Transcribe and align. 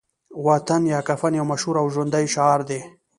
وطن 0.45 0.81
یا 0.93 0.99
کفن 1.07 1.33
يو 1.39 1.45
مشهور 1.51 1.75
او 1.81 1.87
ژوندی 1.95 2.25
شعار 2.33 2.61
دی 2.69 2.79